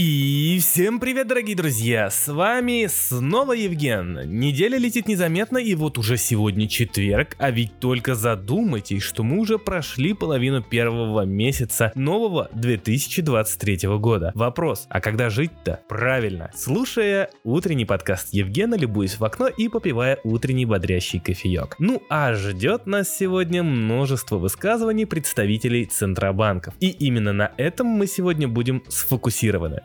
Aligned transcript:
E. 0.00 0.27
Всем 0.58 0.98
привет, 0.98 1.28
дорогие 1.28 1.54
друзья! 1.54 2.10
С 2.10 2.26
вами 2.26 2.88
снова 2.88 3.52
Евген. 3.52 4.22
Неделя 4.26 4.76
летит 4.76 5.06
незаметно, 5.06 5.58
и 5.58 5.74
вот 5.76 5.98
уже 5.98 6.16
сегодня 6.16 6.66
четверг, 6.66 7.36
а 7.38 7.52
ведь 7.52 7.78
только 7.78 8.16
задумайтесь, 8.16 9.02
что 9.02 9.22
мы 9.22 9.38
уже 9.38 9.58
прошли 9.58 10.14
половину 10.14 10.60
первого 10.60 11.24
месяца 11.24 11.92
нового 11.94 12.48
2023 12.54 13.88
года. 13.98 14.32
Вопрос, 14.34 14.86
а 14.88 15.00
когда 15.00 15.30
жить-то? 15.30 15.80
Правильно, 15.88 16.50
слушая 16.56 17.30
утренний 17.44 17.84
подкаст 17.84 18.32
Евгена, 18.32 18.74
любуясь 18.74 19.20
в 19.20 19.24
окно 19.24 19.46
и 19.46 19.68
попивая 19.68 20.18
утренний 20.24 20.66
бодрящий 20.66 21.20
кофеек. 21.20 21.76
Ну 21.78 22.02
а 22.10 22.34
ждет 22.34 22.86
нас 22.86 23.16
сегодня 23.16 23.62
множество 23.62 24.38
высказываний 24.38 25.06
представителей 25.06 25.84
Центробанков. 25.84 26.74
И 26.80 26.88
именно 26.88 27.32
на 27.32 27.52
этом 27.58 27.86
мы 27.86 28.08
сегодня 28.08 28.48
будем 28.48 28.82
сфокусированы 28.88 29.82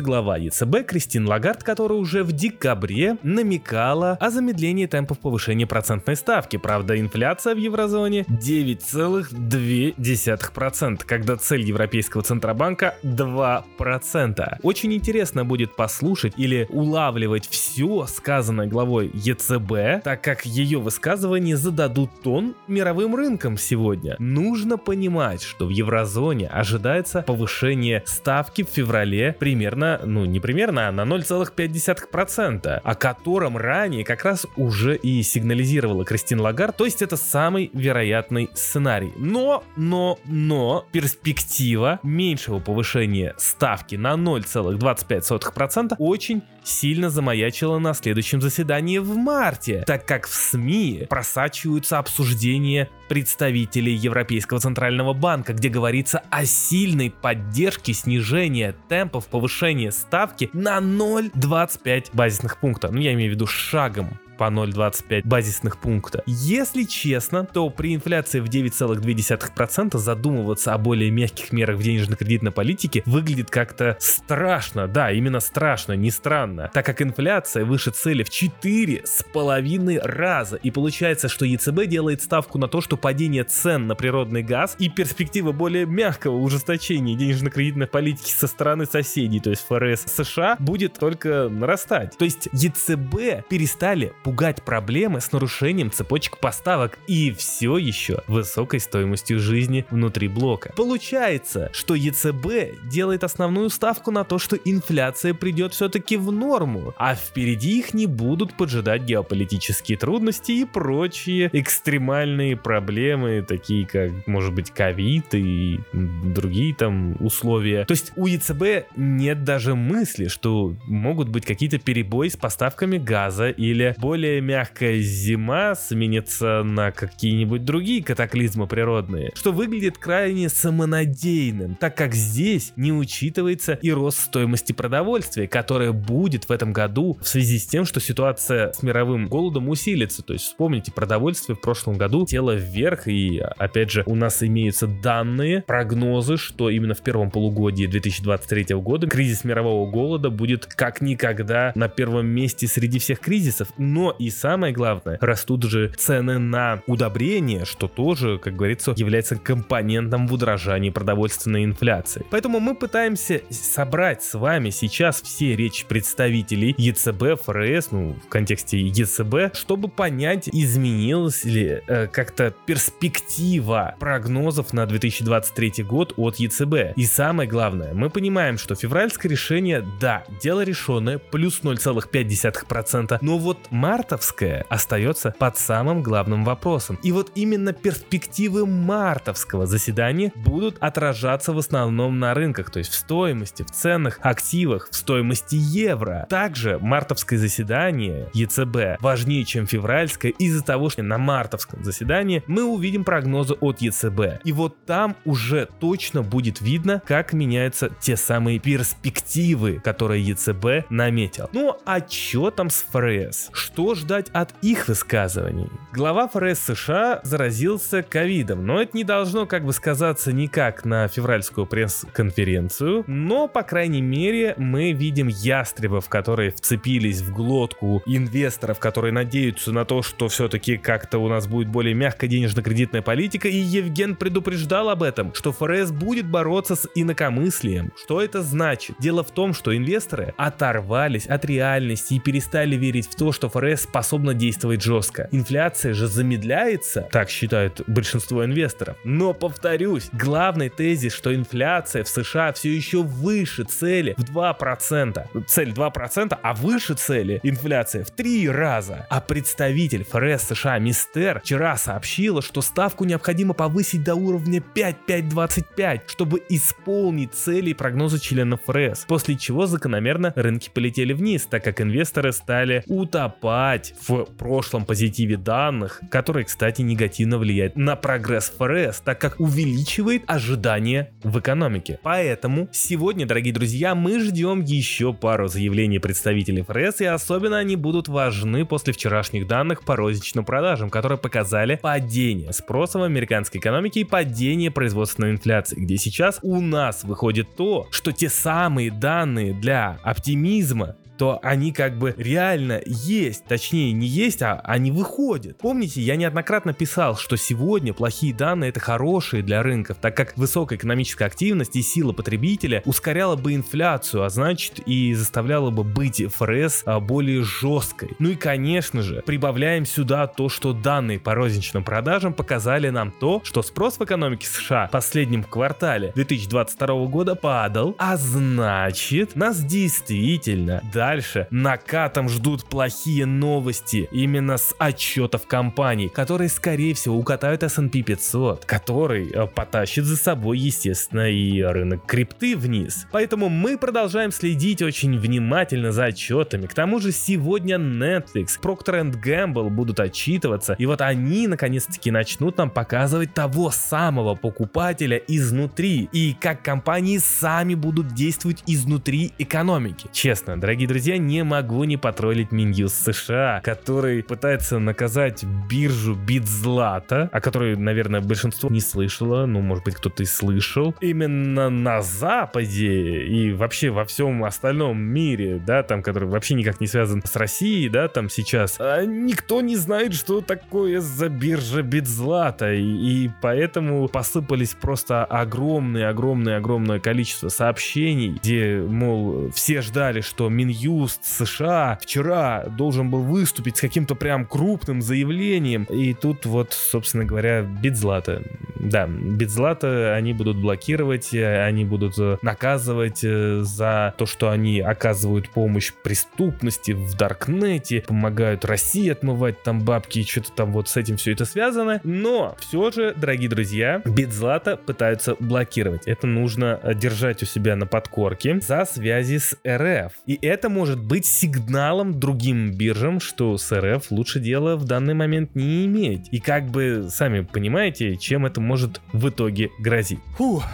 выскажется 0.00 0.02
глава 0.02 0.36
ЕЦБ 0.36 0.86
Кристин 0.86 1.26
Лагард, 1.28 1.62
которая 1.62 1.98
уже 1.98 2.24
в 2.24 2.32
декабре 2.32 3.18
намекала 3.22 4.16
о 4.20 4.30
замедлении 4.30 4.86
темпов 4.86 5.18
повышения 5.18 5.66
процентной 5.66 6.16
ставки. 6.16 6.56
Правда, 6.56 6.98
инфляция 6.98 7.54
в 7.54 7.58
еврозоне 7.58 8.24
9,2%, 8.28 11.02
когда 11.06 11.36
цель 11.36 11.60
Европейского 11.62 12.22
Центробанка 12.22 12.94
2%. 13.02 14.58
Очень 14.62 14.94
интересно 14.94 15.44
будет 15.44 15.76
послушать 15.76 16.32
или 16.36 16.66
улавливать 16.70 17.46
все 17.48 18.06
сказанное 18.06 18.66
главой 18.66 19.10
ЕЦБ, 19.14 20.02
так 20.04 20.22
как 20.22 20.46
ее 20.46 20.78
высказывания 20.78 21.56
зададут 21.56 22.10
тон 22.22 22.54
мировым 22.66 23.14
рынкам 23.14 23.58
сегодня. 23.58 24.16
Нужно 24.18 24.78
понимать, 24.78 25.42
что 25.42 25.66
в 25.66 25.70
еврозоне 25.70 26.48
ожидается 26.48 27.22
повышение 27.22 28.02
ставки 28.06 28.64
в 28.64 28.68
феврале 28.68 29.36
примерно, 29.38 29.89
ну 30.04 30.24
не 30.24 30.40
примерно, 30.40 30.88
а 30.88 30.92
на 30.92 31.02
0,5%, 31.02 32.80
о 32.82 32.94
котором 32.94 33.56
ранее 33.56 34.04
как 34.04 34.24
раз 34.24 34.46
уже 34.56 34.96
и 34.96 35.22
сигнализировала 35.22 36.04
Кристин 36.04 36.40
Лагард, 36.40 36.76
то 36.76 36.84
есть 36.84 37.02
это 37.02 37.16
самый 37.16 37.70
вероятный 37.72 38.50
сценарий. 38.54 39.12
Но, 39.16 39.64
но, 39.76 40.18
но 40.24 40.86
перспектива 40.92 42.00
меньшего 42.02 42.60
повышения 42.60 43.34
ставки 43.38 43.96
на 43.96 44.14
0,25% 44.14 45.94
очень 45.98 46.42
сильно 46.62 47.10
замаячила 47.10 47.78
на 47.78 47.94
следующем 47.94 48.40
заседании 48.40 48.98
в 48.98 49.16
марте, 49.16 49.84
так 49.86 50.06
как 50.06 50.26
в 50.26 50.34
СМИ 50.34 51.06
просачиваются 51.08 51.98
обсуждения 51.98 52.88
представителей 53.08 53.94
Европейского 53.94 54.60
Центрального 54.60 55.12
Банка, 55.12 55.52
где 55.52 55.68
говорится 55.68 56.22
о 56.30 56.44
сильной 56.44 57.10
поддержке 57.10 57.92
снижения 57.92 58.74
темпов 58.88 59.26
повышения 59.26 59.90
ставки 59.90 60.50
на 60.52 60.78
0,25 60.78 62.10
базисных 62.12 62.58
пункта. 62.58 62.90
Ну, 62.90 63.00
я 63.00 63.12
имею 63.12 63.32
в 63.32 63.34
виду 63.34 63.46
шагом 63.46 64.18
по 64.40 64.44
0,25 64.44 65.20
базисных 65.26 65.76
пункта. 65.76 66.22
Если 66.24 66.84
честно, 66.84 67.44
то 67.44 67.68
при 67.68 67.94
инфляции 67.94 68.40
в 68.40 68.46
9,2% 68.46 69.98
задумываться 69.98 70.72
о 70.72 70.78
более 70.78 71.10
мягких 71.10 71.52
мерах 71.52 71.76
в 71.76 71.82
денежно-кредитной 71.82 72.50
политике 72.50 73.02
выглядит 73.04 73.50
как-то 73.50 73.98
страшно. 74.00 74.88
Да, 74.88 75.12
именно 75.12 75.40
страшно, 75.40 75.92
не 75.92 76.10
странно. 76.10 76.70
Так 76.72 76.86
как 76.86 77.02
инфляция 77.02 77.66
выше 77.66 77.90
цели 77.90 78.22
в 78.22 78.30
4,5 78.30 79.98
раза. 80.02 80.56
И 80.56 80.70
получается, 80.70 81.28
что 81.28 81.44
ЕЦБ 81.44 81.84
делает 81.84 82.22
ставку 82.22 82.56
на 82.56 82.66
то, 82.66 82.80
что 82.80 82.96
падение 82.96 83.44
цен 83.44 83.88
на 83.88 83.94
природный 83.94 84.42
газ 84.42 84.74
и 84.78 84.88
перспектива 84.88 85.52
более 85.52 85.84
мягкого 85.84 86.36
ужесточения 86.36 87.14
денежно-кредитной 87.14 87.88
политики 87.88 88.30
со 88.30 88.46
стороны 88.46 88.86
соседей, 88.86 89.40
то 89.40 89.50
есть 89.50 89.66
ФРС 89.68 90.06
США, 90.06 90.56
будет 90.58 90.94
только 90.94 91.50
нарастать. 91.50 92.16
То 92.16 92.24
есть 92.24 92.48
ЕЦБ 92.54 93.46
перестали 93.50 94.14
пугать 94.30 94.62
проблемы 94.62 95.20
с 95.20 95.32
нарушением 95.32 95.90
цепочек 95.90 96.38
поставок 96.38 97.00
и 97.08 97.32
все 97.32 97.78
еще 97.78 98.22
высокой 98.28 98.78
стоимостью 98.78 99.40
жизни 99.40 99.84
внутри 99.90 100.28
блока. 100.28 100.72
Получается, 100.76 101.68
что 101.72 101.96
ЕЦБ 101.96 102.88
делает 102.88 103.24
основную 103.24 103.70
ставку 103.70 104.12
на 104.12 104.22
то, 104.22 104.38
что 104.38 104.54
инфляция 104.54 105.34
придет 105.34 105.74
все-таки 105.74 106.16
в 106.16 106.30
норму, 106.30 106.94
а 106.96 107.16
впереди 107.16 107.80
их 107.80 107.92
не 107.92 108.06
будут 108.06 108.56
поджидать 108.56 109.02
геополитические 109.02 109.98
трудности 109.98 110.52
и 110.52 110.64
прочие 110.64 111.50
экстремальные 111.52 112.56
проблемы, 112.56 113.42
такие 113.42 113.84
как, 113.84 114.28
может 114.28 114.54
быть, 114.54 114.70
ковид 114.70 115.34
и 115.34 115.80
другие 115.92 116.72
там 116.72 117.16
условия. 117.18 117.84
То 117.84 117.94
есть 117.94 118.12
у 118.14 118.28
ЕЦБ 118.28 118.94
нет 118.94 119.42
даже 119.42 119.74
мысли, 119.74 120.28
что 120.28 120.76
могут 120.86 121.28
быть 121.28 121.44
какие-то 121.44 121.80
перебои 121.80 122.28
с 122.28 122.36
поставками 122.36 122.96
газа 122.96 123.50
или 123.50 123.96
более 123.98 124.19
более 124.20 124.42
мягкая 124.42 125.00
зима 125.00 125.74
сменится 125.74 126.62
на 126.62 126.90
какие-нибудь 126.90 127.64
другие 127.64 128.04
катаклизмы 128.04 128.66
природные, 128.66 129.30
что 129.34 129.50
выглядит 129.50 129.96
крайне 129.96 130.50
самонадеянным, 130.50 131.74
так 131.76 131.96
как 131.96 132.14
здесь 132.14 132.74
не 132.76 132.92
учитывается 132.92 133.78
и 133.80 133.90
рост 133.90 134.20
стоимости 134.20 134.74
продовольствия, 134.74 135.48
которая 135.48 135.92
будет 135.92 136.50
в 136.50 136.52
этом 136.52 136.74
году 136.74 137.16
в 137.22 137.26
связи 137.26 137.58
с 137.58 137.66
тем, 137.66 137.86
что 137.86 137.98
ситуация 137.98 138.72
с 138.72 138.82
мировым 138.82 139.26
голодом 139.26 139.70
усилится. 139.70 140.22
То 140.22 140.34
есть 140.34 140.44
вспомните, 140.44 140.92
продовольствие 140.92 141.56
в 141.56 141.62
прошлом 141.62 141.96
году 141.96 142.26
тело 142.26 142.54
вверх, 142.54 143.08
и 143.08 143.38
опять 143.38 143.90
же 143.90 144.02
у 144.04 144.14
нас 144.14 144.42
имеются 144.42 144.86
данные, 144.86 145.62
прогнозы, 145.66 146.36
что 146.36 146.68
именно 146.68 146.92
в 146.92 147.00
первом 147.00 147.30
полугодии 147.30 147.86
2023 147.86 148.76
года 148.76 149.06
кризис 149.06 149.44
мирового 149.44 149.90
голода 149.90 150.28
будет 150.28 150.66
как 150.66 151.00
никогда 151.00 151.72
на 151.74 151.88
первом 151.88 152.26
месте 152.26 152.66
среди 152.66 152.98
всех 152.98 153.20
кризисов. 153.20 153.68
Но 153.78 154.09
и 154.18 154.30
самое 154.30 154.72
главное, 154.72 155.18
растут 155.20 155.64
же 155.64 155.92
цены 155.96 156.38
на 156.38 156.82
удобрения, 156.86 157.64
что 157.64 157.88
тоже, 157.88 158.38
как 158.38 158.56
говорится, 158.56 158.92
является 158.96 159.36
компонентом 159.36 160.26
в 160.26 160.32
удорожании 160.32 160.90
продовольственной 160.90 161.64
инфляции. 161.64 162.24
Поэтому 162.30 162.60
мы 162.60 162.74
пытаемся 162.74 163.42
собрать 163.50 164.22
с 164.22 164.34
вами 164.34 164.70
сейчас 164.70 165.22
все 165.22 165.56
речи 165.56 165.86
представителей 165.86 166.74
ЕЦБ, 166.76 167.42
ФРС, 167.44 167.90
ну, 167.90 168.16
в 168.24 168.28
контексте 168.28 168.80
ЕЦБ, 168.80 169.54
чтобы 169.54 169.88
понять, 169.88 170.48
изменилась 170.48 171.44
ли 171.44 171.80
э, 171.86 172.06
как-то 172.06 172.54
перспектива 172.66 173.94
прогнозов 173.98 174.72
на 174.72 174.86
2023 174.86 175.84
год 175.84 176.14
от 176.16 176.36
ЕЦБ. 176.36 176.96
И 176.96 177.04
самое 177.04 177.48
главное, 177.48 177.92
мы 177.94 178.10
понимаем, 178.10 178.58
что 178.58 178.74
февральское 178.74 179.30
решение, 179.30 179.84
да, 180.00 180.24
дело 180.42 180.62
решенное, 180.62 181.18
плюс 181.18 181.60
0,5%, 181.62 183.18
но 183.20 183.38
вот 183.38 183.58
март 183.90 184.10
мартовская 184.10 184.66
остается 184.68 185.34
под 185.38 185.56
самым 185.56 186.02
главным 186.02 186.44
вопросом. 186.44 186.98
И 187.02 187.12
вот 187.12 187.32
именно 187.34 187.72
перспективы 187.72 188.66
мартовского 188.66 189.66
заседания 189.66 190.32
будут 190.34 190.78
отражаться 190.80 191.52
в 191.52 191.58
основном 191.58 192.18
на 192.18 192.34
рынках, 192.34 192.70
то 192.70 192.78
есть 192.78 192.90
в 192.90 192.94
стоимости, 192.94 193.62
в 193.62 193.70
ценных 193.70 194.18
активах, 194.22 194.88
в 194.90 194.96
стоимости 194.96 195.56
евро. 195.56 196.26
Также 196.28 196.78
мартовское 196.80 197.38
заседание 197.38 198.28
ЕЦБ 198.34 199.00
важнее, 199.00 199.44
чем 199.44 199.66
февральское, 199.66 200.32
из-за 200.32 200.64
того, 200.64 200.90
что 200.90 201.02
на 201.02 201.18
мартовском 201.18 201.84
заседании 201.84 202.42
мы 202.46 202.64
увидим 202.64 203.04
прогнозы 203.04 203.54
от 203.54 203.80
ЕЦБ. 203.80 204.42
И 204.44 204.52
вот 204.52 204.84
там 204.86 205.16
уже 205.24 205.68
точно 205.78 206.22
будет 206.22 206.60
видно, 206.60 207.02
как 207.06 207.32
меняются 207.32 207.90
те 208.00 208.16
самые 208.16 208.58
перспективы, 208.58 209.80
которые 209.82 210.22
ЕЦБ 210.24 210.90
наметил. 210.90 211.48
Ну 211.52 211.76
а 211.84 212.00
что 212.08 212.50
там 212.50 212.70
с 212.70 212.84
ФРС? 212.90 213.50
Что 213.52 213.79
ждать 213.94 214.28
от 214.32 214.54
их 214.62 214.88
высказываний? 214.88 215.68
Глава 215.92 216.28
ФРС 216.28 216.60
США 216.60 217.20
заразился 217.24 218.02
ковидом, 218.02 218.64
но 218.64 218.80
это 218.80 218.96
не 218.96 219.04
должно 219.04 219.46
как 219.46 219.64
бы 219.64 219.72
сказаться 219.72 220.32
никак 220.32 220.84
на 220.84 221.08
февральскую 221.08 221.66
пресс-конференцию, 221.66 223.04
но, 223.06 223.48
по 223.48 223.62
крайней 223.62 224.02
мере, 224.02 224.54
мы 224.56 224.92
видим 224.92 225.28
ястребов, 225.28 226.08
которые 226.08 226.50
вцепились 226.50 227.20
в 227.22 227.32
глотку 227.32 228.02
инвесторов, 228.06 228.78
которые 228.78 229.12
надеются 229.12 229.72
на 229.72 229.84
то, 229.84 230.02
что 230.02 230.28
все-таки 230.28 230.76
как-то 230.76 231.18
у 231.18 231.28
нас 231.28 231.46
будет 231.46 231.68
более 231.68 231.94
мягкая 231.94 232.28
денежно-кредитная 232.28 233.02
политика, 233.02 233.48
и 233.48 233.56
Евген 233.56 234.14
предупреждал 234.14 234.90
об 234.90 235.02
этом, 235.02 235.34
что 235.34 235.52
ФРС 235.52 235.90
будет 235.90 236.26
бороться 236.26 236.76
с 236.76 236.88
инакомыслием. 236.94 237.92
Что 237.96 238.20
это 238.20 238.42
значит? 238.42 238.96
Дело 239.00 239.24
в 239.24 239.30
том, 239.30 239.54
что 239.54 239.76
инвесторы 239.76 240.34
оторвались 240.36 241.26
от 241.26 241.44
реальности 241.44 242.14
и 242.14 242.20
перестали 242.20 242.76
верить 242.76 243.08
в 243.08 243.16
то, 243.16 243.32
что 243.32 243.48
ФРС 243.48 243.69
ФРС 243.70 243.82
способна 243.82 244.34
действовать 244.34 244.82
жестко. 244.82 245.28
Инфляция 245.32 245.94
же 245.94 246.06
замедляется, 246.06 247.08
так 247.10 247.30
считают 247.30 247.82
большинство 247.86 248.44
инвесторов. 248.44 248.96
Но 249.04 249.32
повторюсь, 249.32 250.08
главный 250.12 250.68
тезис, 250.68 251.12
что 251.12 251.34
инфляция 251.34 252.04
в 252.04 252.08
США 252.08 252.52
все 252.52 252.74
еще 252.74 253.02
выше 253.02 253.64
цели 253.64 254.14
в 254.16 254.24
2%. 254.24 255.44
Цель 255.46 255.70
2%, 255.70 256.38
а 256.42 256.54
выше 256.54 256.94
цели 256.94 257.40
инфляция 257.42 258.04
в 258.04 258.10
3 258.10 258.48
раза. 258.50 259.06
А 259.10 259.20
представитель 259.20 260.04
ФРС 260.04 260.48
США 260.48 260.78
Мистер 260.78 261.40
вчера 261.40 261.76
сообщила, 261.76 262.42
что 262.42 262.62
ставку 262.62 263.04
необходимо 263.04 263.54
повысить 263.54 264.04
до 264.04 264.14
уровня 264.14 264.60
5,525, 264.60 266.10
чтобы 266.10 266.42
исполнить 266.48 267.34
цели 267.34 267.70
и 267.70 267.74
прогнозы 267.74 268.18
членов 268.18 268.60
ФРС. 268.66 269.04
После 269.06 269.36
чего 269.36 269.66
закономерно 269.66 270.32
рынки 270.36 270.70
полетели 270.72 271.12
вниз, 271.12 271.46
так 271.46 271.64
как 271.64 271.80
инвесторы 271.80 272.32
стали 272.32 272.82
утопать 272.86 273.59
в 274.06 274.24
прошлом 274.24 274.84
позитиве 274.84 275.36
данных, 275.36 276.00
который, 276.10 276.44
кстати, 276.44 276.82
негативно 276.82 277.38
влияет 277.38 277.76
на 277.76 277.96
прогресс 277.96 278.52
ФРС, 278.56 279.00
так 279.00 279.20
как 279.20 279.38
увеличивает 279.38 280.22
ожидания 280.26 281.12
в 281.22 281.38
экономике. 281.38 281.98
Поэтому 282.02 282.68
сегодня, 282.72 283.26
дорогие 283.26 283.52
друзья, 283.52 283.94
мы 283.94 284.20
ждем 284.20 284.62
еще 284.62 285.12
пару 285.12 285.48
заявлений 285.48 285.98
представителей 285.98 286.62
ФРС, 286.62 287.00
и 287.00 287.04
особенно 287.04 287.58
они 287.58 287.76
будут 287.76 288.08
важны 288.08 288.64
после 288.64 288.92
вчерашних 288.92 289.46
данных 289.46 289.84
по 289.84 289.96
розничным 289.96 290.44
продажам, 290.44 290.90
которые 290.90 291.18
показали 291.18 291.78
падение 291.80 292.52
спроса 292.52 292.98
в 292.98 293.02
американской 293.02 293.60
экономике 293.60 294.00
и 294.00 294.04
падение 294.04 294.70
производственной 294.70 295.32
инфляции, 295.32 295.76
где 295.76 295.96
сейчас 295.96 296.38
у 296.42 296.60
нас 296.60 297.04
выходит 297.04 297.54
то, 297.56 297.86
что 297.90 298.12
те 298.12 298.28
самые 298.28 298.90
данные 298.90 299.52
для 299.52 299.98
оптимизма 300.02 300.96
то 301.20 301.38
они 301.42 301.70
как 301.70 301.98
бы 301.98 302.14
реально 302.16 302.80
есть, 302.86 303.44
точнее 303.44 303.92
не 303.92 304.06
есть, 304.06 304.40
а 304.40 304.58
они 304.64 304.90
выходят. 304.90 305.58
Помните, 305.58 306.00
я 306.00 306.16
неоднократно 306.16 306.72
писал, 306.72 307.14
что 307.18 307.36
сегодня 307.36 307.92
плохие 307.92 308.32
данные 308.32 308.70
это 308.70 308.80
хорошие 308.80 309.42
для 309.42 309.62
рынков, 309.62 309.98
так 310.00 310.16
как 310.16 310.34
высокая 310.38 310.78
экономическая 310.78 311.26
активность 311.26 311.76
и 311.76 311.82
сила 311.82 312.14
потребителя 312.14 312.82
ускоряла 312.86 313.36
бы 313.36 313.54
инфляцию, 313.54 314.24
а 314.24 314.30
значит 314.30 314.78
и 314.86 315.12
заставляла 315.12 315.70
бы 315.70 315.84
быть 315.84 316.24
ФРС 316.34 316.84
а, 316.86 317.00
более 317.00 317.42
жесткой. 317.42 318.12
Ну 318.18 318.30
и 318.30 318.34
конечно 318.34 319.02
же, 319.02 319.22
прибавляем 319.26 319.84
сюда 319.84 320.26
то, 320.26 320.48
что 320.48 320.72
данные 320.72 321.20
по 321.20 321.34
розничным 321.34 321.84
продажам 321.84 322.32
показали 322.32 322.88
нам 322.88 323.12
то, 323.12 323.42
что 323.44 323.62
спрос 323.62 323.98
в 323.98 324.04
экономике 324.04 324.46
США 324.46 324.86
в 324.86 324.90
последнем 324.90 325.44
квартале 325.44 326.12
2022 326.14 327.04
года 327.08 327.34
падал, 327.34 327.94
а 327.98 328.16
значит 328.16 329.36
нас 329.36 329.62
действительно 329.62 330.82
да 330.94 331.09
дальше 331.10 331.48
накатом 331.50 332.28
ждут 332.28 332.66
плохие 332.66 333.26
новости 333.26 334.08
именно 334.12 334.58
с 334.58 334.72
отчетов 334.78 335.48
компаний, 335.48 336.08
которые 336.08 336.48
скорее 336.48 336.94
всего 336.94 337.16
укатают 337.18 337.64
S&P 337.64 338.02
500, 338.02 338.64
который 338.64 339.28
э, 339.28 339.46
потащит 339.48 340.04
за 340.04 340.16
собой 340.16 340.58
естественно 340.58 341.28
и 341.28 341.62
рынок 341.62 342.06
крипты 342.06 342.56
вниз. 342.56 343.08
Поэтому 343.10 343.48
мы 343.48 343.76
продолжаем 343.76 344.30
следить 344.30 344.82
очень 344.82 345.18
внимательно 345.18 345.90
за 345.90 346.06
отчетами. 346.06 346.66
К 346.66 346.74
тому 346.74 347.00
же 347.00 347.10
сегодня 347.10 347.76
Netflix, 347.76 348.50
Procter 348.62 349.12
Gamble 349.12 349.68
будут 349.68 349.98
отчитываться, 349.98 350.76
и 350.78 350.86
вот 350.86 351.00
они 351.00 351.48
наконец-таки 351.48 352.12
начнут 352.12 352.56
нам 352.56 352.70
показывать 352.70 353.34
того 353.34 353.72
самого 353.72 354.36
покупателя 354.36 355.16
изнутри, 355.16 356.08
и 356.12 356.36
как 356.40 356.62
компании 356.62 357.18
сами 357.18 357.74
будут 357.74 358.14
действовать 358.14 358.62
изнутри 358.68 359.32
экономики. 359.38 360.06
Честно, 360.12 360.60
дорогие 360.60 360.86
друзья, 360.86 360.99
друзья, 361.00 361.16
не 361.16 361.44
могу 361.44 361.84
не 361.84 361.96
потроллить 361.96 362.52
Минюс 362.52 362.92
США, 362.92 363.62
который 363.64 364.22
пытается 364.22 364.78
наказать 364.78 365.44
биржу 365.44 366.14
Битзлата, 366.14 367.30
о 367.32 367.40
которой, 367.40 367.74
наверное, 367.74 368.20
большинство 368.20 368.68
не 368.68 368.82
слышало, 368.82 369.46
ну, 369.46 369.62
может 369.62 369.84
быть, 369.84 369.94
кто-то 369.94 370.22
и 370.22 370.26
слышал. 370.26 370.94
Именно 371.00 371.70
на 371.70 372.02
Западе 372.02 373.24
и 373.24 373.50
вообще 373.52 373.88
во 373.88 374.04
всем 374.04 374.44
остальном 374.44 375.00
мире, 375.00 375.58
да, 375.64 375.82
там, 375.82 376.02
который 376.02 376.28
вообще 376.28 376.52
никак 376.52 376.82
не 376.82 376.86
связан 376.86 377.22
с 377.24 377.34
Россией, 377.34 377.88
да, 377.88 378.08
там 378.08 378.28
сейчас, 378.28 378.76
а 378.78 379.02
никто 379.06 379.62
не 379.62 379.76
знает, 379.76 380.12
что 380.12 380.42
такое 380.42 381.00
за 381.00 381.30
биржа 381.30 381.80
Битзлата, 381.80 382.74
и, 382.74 382.82
и 382.82 383.30
поэтому 383.40 384.06
посыпались 384.08 384.74
просто 384.74 385.24
огромное-огромное-огромное 385.24 387.00
количество 387.00 387.48
сообщений, 387.48 388.32
где, 388.32 388.84
мол, 388.86 389.50
все 389.54 389.80
ждали, 389.80 390.20
что 390.20 390.50
Минюс 390.50 390.89
Юст 390.90 391.24
США 391.24 391.98
вчера 392.00 392.64
должен 392.66 393.10
был 393.10 393.22
выступить 393.22 393.76
с 393.76 393.80
каким-то 393.80 394.14
прям 394.14 394.44
крупным 394.44 395.02
заявлением. 395.02 395.84
И 395.84 396.14
тут 396.14 396.46
вот, 396.46 396.72
собственно 396.72 397.24
говоря, 397.24 397.62
Битзлата. 397.62 398.42
Да, 398.78 399.06
Битзлата 399.06 400.14
они 400.14 400.32
будут 400.32 400.56
блокировать, 400.56 401.34
они 401.34 401.84
будут 401.84 402.18
э, 402.18 402.38
наказывать 402.42 403.20
э, 403.22 403.60
за 403.62 404.14
то, 404.16 404.26
что 404.26 404.50
они 404.50 404.80
оказывают 404.80 405.50
помощь 405.50 405.92
преступности 406.02 406.92
в 406.92 407.14
Даркнете, 407.16 408.02
помогают 408.06 408.64
России 408.64 409.10
отмывать 409.10 409.62
там 409.62 409.80
бабки 409.80 410.20
и 410.20 410.24
что-то 410.24 410.52
там 410.52 410.72
вот 410.72 410.88
с 410.88 410.96
этим 410.96 411.18
все 411.18 411.32
это 411.32 411.44
связано. 411.44 412.00
Но 412.04 412.56
все 412.58 412.90
же, 412.90 413.14
дорогие 413.14 413.50
друзья, 413.50 414.00
Битзлата 414.04 414.76
пытаются 414.76 415.36
блокировать. 415.38 416.06
Это 416.06 416.26
нужно 416.26 416.80
держать 416.94 417.42
у 417.42 417.46
себя 417.46 417.76
на 417.76 417.86
подкорке 417.86 418.60
за 418.60 418.86
связи 418.86 419.38
с 419.38 419.56
РФ. 419.66 420.12
И 420.26 420.38
это 420.40 420.69
может 420.70 420.98
быть 421.02 421.26
сигналом 421.26 422.18
другим 422.18 422.72
биржам, 422.72 423.20
что 423.20 423.58
с 423.58 423.70
РФ 423.78 424.10
лучше 424.10 424.40
дела 424.40 424.76
в 424.76 424.84
данный 424.84 425.14
момент 425.14 425.54
не 425.54 425.84
иметь. 425.86 426.28
И 426.30 426.40
как 426.40 426.70
бы, 426.70 427.08
сами 427.10 427.42
понимаете, 427.42 428.16
чем 428.16 428.46
это 428.46 428.60
может 428.60 429.00
в 429.12 429.28
итоге 429.28 429.70
грозить. 429.78 430.20
Фух. 430.38 430.64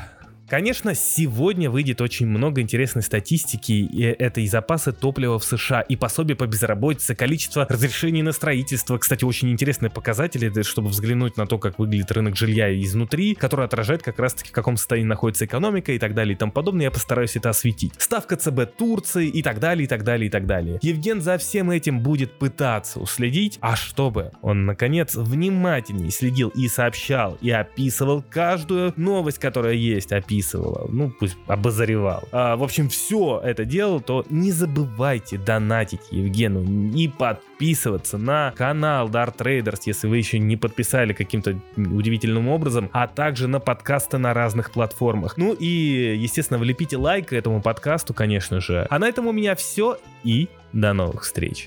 Конечно, 0.48 0.94
сегодня 0.94 1.68
выйдет 1.68 2.00
очень 2.00 2.26
много 2.28 2.60
интересной 2.60 3.02
статистики, 3.02 3.72
и 3.72 4.02
это 4.02 4.40
и 4.40 4.46
запасы 4.46 4.92
топлива 4.92 5.40
в 5.40 5.44
США, 5.44 5.80
и 5.80 5.96
пособие 5.96 6.36
по 6.36 6.46
безработице, 6.46 7.16
количество 7.16 7.66
разрешений 7.68 8.22
на 8.22 8.30
строительство. 8.30 8.96
Кстати, 8.96 9.24
очень 9.24 9.50
интересные 9.50 9.90
показатели, 9.90 10.62
чтобы 10.62 10.90
взглянуть 10.90 11.36
на 11.36 11.46
то, 11.48 11.58
как 11.58 11.80
выглядит 11.80 12.12
рынок 12.12 12.36
жилья 12.36 12.72
изнутри, 12.80 13.34
который 13.34 13.66
отражает 13.66 14.04
как 14.04 14.20
раз-таки, 14.20 14.50
в 14.50 14.52
каком 14.52 14.76
состоянии 14.76 15.08
находится 15.08 15.46
экономика 15.46 15.90
и 15.90 15.98
так 15.98 16.14
далее 16.14 16.36
и 16.36 16.38
тому 16.38 16.52
подобное. 16.52 16.84
Я 16.84 16.90
постараюсь 16.92 17.34
это 17.34 17.50
осветить. 17.50 17.94
Ставка 17.98 18.36
ЦБ 18.36 18.76
Турции 18.76 19.26
и 19.26 19.42
так 19.42 19.58
далее, 19.58 19.86
и 19.86 19.88
так 19.88 20.04
далее, 20.04 20.28
и 20.28 20.30
так 20.30 20.46
далее. 20.46 20.78
Евген 20.80 21.22
за 21.22 21.38
всем 21.38 21.72
этим 21.72 21.98
будет 21.98 22.38
пытаться 22.38 23.00
уследить, 23.00 23.58
а 23.60 23.74
чтобы 23.74 24.30
он, 24.42 24.64
наконец, 24.64 25.16
внимательнее 25.16 26.12
следил 26.12 26.50
и 26.50 26.68
сообщал, 26.68 27.36
и 27.40 27.50
описывал 27.50 28.22
каждую 28.30 28.94
новость, 28.96 29.40
которая 29.40 29.74
есть, 29.74 30.12
описывал 30.12 30.35
описывала, 30.36 30.86
ну 30.90 31.10
пусть 31.10 31.36
обозревал. 31.46 32.24
А, 32.32 32.56
в 32.56 32.62
общем, 32.62 32.88
все 32.88 33.40
это 33.42 33.64
делал, 33.64 34.00
то 34.00 34.24
не 34.28 34.52
забывайте 34.52 35.38
донатить 35.38 36.00
Евгену 36.10 36.62
и 36.94 37.08
подписываться 37.08 38.18
на 38.18 38.52
канал 38.56 39.08
Dart 39.08 39.36
Traders, 39.36 39.82
если 39.86 40.06
вы 40.06 40.18
еще 40.18 40.38
не 40.38 40.56
подписали 40.56 41.12
каким-то 41.12 41.58
удивительным 41.76 42.48
образом, 42.48 42.90
а 42.92 43.06
также 43.06 43.48
на 43.48 43.60
подкасты 43.60 44.18
на 44.18 44.34
разных 44.34 44.70
платформах. 44.70 45.36
Ну 45.36 45.54
и, 45.54 46.16
естественно, 46.18 46.58
влепите 46.58 46.96
лайк 46.96 47.32
этому 47.32 47.62
подкасту, 47.62 48.12
конечно 48.14 48.60
же. 48.60 48.86
А 48.90 48.98
на 48.98 49.08
этом 49.08 49.26
у 49.26 49.32
меня 49.32 49.54
все 49.54 49.98
и 50.22 50.48
до 50.72 50.92
новых 50.92 51.22
встреч. 51.22 51.64